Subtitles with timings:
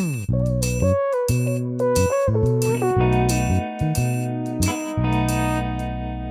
[0.00, 0.49] Mm.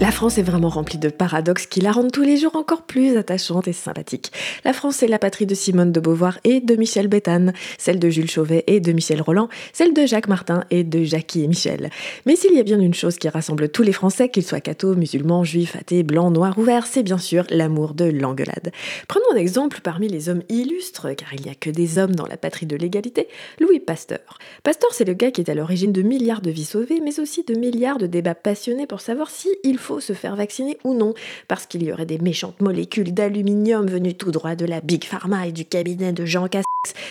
[0.00, 3.18] La France est vraiment remplie de paradoxes qui la rendent tous les jours encore plus
[3.18, 4.32] attachante et sympathique.
[4.64, 8.08] La France est la patrie de Simone de Beauvoir et de Michel Béthane, celle de
[8.08, 11.90] Jules Chauvet et de Michel Roland, celle de Jacques Martin et de Jackie et Michel.
[12.24, 14.96] Mais s'il y a bien une chose qui rassemble tous les Français, qu'ils soient cathos,
[14.96, 18.72] musulmans, juifs, athées, blancs, noirs ou verts, c'est bien sûr l'amour de l'engueulade.
[19.06, 22.26] Prenons un exemple parmi les hommes illustres, car il n'y a que des hommes dans
[22.26, 23.28] la patrie de l'égalité,
[23.60, 24.38] Louis Pasteur.
[24.62, 27.44] Pasteur, c'est le gars qui est à l'origine de milliards de vies sauvées, mais aussi
[27.44, 31.14] de milliards de débats passionnés pour savoir si il faut se faire vacciner ou non,
[31.48, 35.48] parce qu'il y aurait des méchantes molécules d'aluminium venues tout droit de la Big Pharma
[35.48, 36.64] et du cabinet de Jean Castex,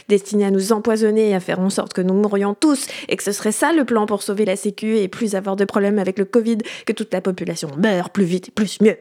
[0.07, 3.23] destinées à nous empoisonner et à faire en sorte que nous mourions tous, et que
[3.23, 6.17] ce serait ça le plan pour sauver la Sécu et plus avoir de problèmes avec
[6.17, 8.97] le Covid, que toute la population meurt plus vite plus mieux.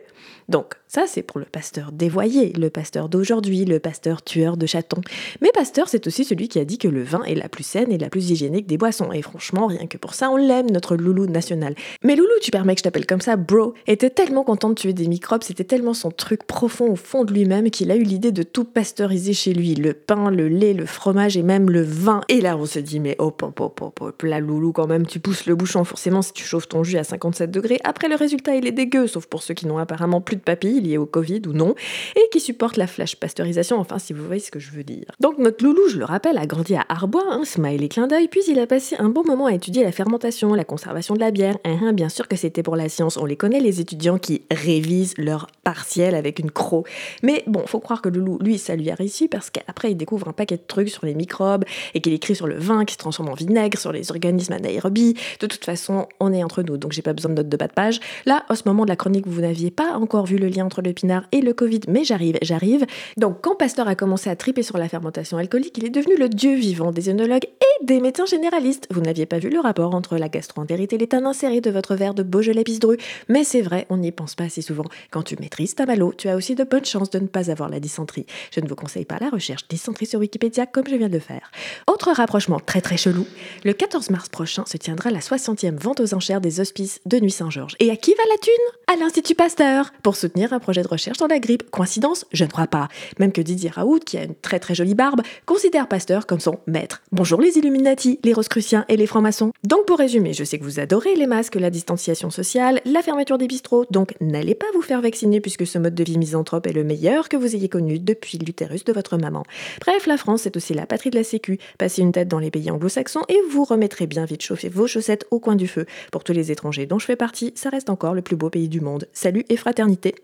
[0.49, 5.03] Donc, ça, c'est pour le pasteur dévoyé, le pasteur d'aujourd'hui, le pasteur tueur de chatons.
[5.43, 7.93] Mais pasteur, c'est aussi celui qui a dit que le vin est la plus saine
[7.93, 9.13] et la plus hygiénique des boissons.
[9.13, 11.75] Et franchement, rien que pour ça, on l'aime, notre loulou national.
[12.03, 14.95] Mais loulou, tu permets que je t'appelle comme ça, bro, était tellement content de tuer
[14.95, 18.33] des microbes, c'était tellement son truc profond au fond de lui-même qu'il a eu l'idée
[18.33, 19.75] de tout pasteuriser chez lui.
[19.75, 22.21] Le pain, le lait, le fromage et même le vin.
[22.29, 25.07] Et là, on se dit, mais hop, hop, hop, hop, hop, là, loulou, quand même,
[25.07, 27.79] tu pousses le bouchon forcément si tu chauffes ton jus à 57 degrés.
[27.85, 30.81] Après, le résultat, il est dégueu, sauf pour ceux qui n'ont apparemment plus de papilles
[30.81, 31.75] liées au Covid ou non,
[32.17, 35.07] et qui supportent la flash pasteurisation, enfin si vous voyez ce que je veux dire.
[35.21, 38.41] Donc notre loulou, je le rappelle, a grandi à Arbois, smile et clin d'œil, puis
[38.49, 41.59] il a passé un bon moment à étudier la fermentation, la conservation de la bière.
[41.65, 44.43] Hein, hein, bien sûr que c'était pour la science, on les connaît les étudiants qui
[44.51, 46.83] révisent leur partiel avec une croix.
[47.23, 50.27] Mais bon, faut croire que loulou, lui, ça lui a réussi parce qu'après il découvre
[50.27, 52.99] un paquet de trucs sur les microbes et qu'il écrit sur le vin qui se
[52.99, 55.13] transforme en vinaigre, sur les organismes anaérobies.
[55.41, 57.67] De toute façon, on est entre nous, donc j'ai pas besoin de notes de bas
[57.67, 58.01] de page.
[58.25, 60.81] Là, au ce moment de la chronique, vous n'aviez pas encore vu le lien entre
[60.81, 62.87] le pinard et le Covid, mais j'arrive, j'arrive.
[63.19, 66.31] Donc quand Pasteur a commencé à triper sur la fermentation alcoolique, il est devenu le
[66.31, 68.87] dieu vivant des œnologues et des médecins généralistes.
[68.91, 72.15] Vous n'aviez pas vu le rapport entre la gastroentérite et l'état inséré de votre verre
[72.15, 72.97] de Beaujolais Pisdru,
[73.29, 74.87] mais c'est vrai, on n'y pense pas assez souvent.
[75.11, 77.69] Quand tu maîtrises ta malo, tu as aussi de bonnes chances de ne pas avoir
[77.69, 78.27] la dysenterie.
[78.53, 81.21] Je ne vous conseille pas la recherche dysenterie sur Wikipédia comme je viens de le
[81.21, 81.51] faire.
[81.87, 83.27] Autre rapprochement très très chelou,
[83.65, 87.31] le 14 mars prochain se tiendra la 60e vente aux enchères des hospices de Nuit
[87.31, 87.77] Saint-Georges.
[87.81, 88.95] Et à qui va la thune?
[88.95, 91.71] À l'Institut Pasteur, pour soutenir un projet de recherche dans la grippe.
[91.71, 92.25] Coïncidence?
[92.33, 92.89] Je ne crois pas.
[93.19, 96.59] Même que Didier Raoult, qui a une très très jolie barbe, considère Pasteur comme son
[96.67, 97.03] maître.
[97.13, 99.53] Bonjour les Illuminati, les Roscruciens et les francs-maçons.
[99.65, 103.39] Donc pour résumer, je sais que vous adorez les masques, la distanciation sociale, la fermeture
[103.39, 106.75] des bistrots, donc n'allez pas vous faire vacciner puisque ce mode de vie misanthrope est
[106.75, 109.45] le meilleur que vous ayez connu depuis l'utérus de votre maman.
[109.81, 111.59] Bref, la France est aussi la patrie de la Sécu.
[111.79, 115.27] Passez une tête dans les pays anglo-saxons et vous remettrez bien vite chauffer vos chaussettes
[115.31, 115.87] au coin du feu.
[116.13, 118.69] Pour tous les étrangers dont je fais partie, ça reste encore le plus beau pays
[118.69, 119.09] du monde.
[119.15, 120.15] Salut et fraternité.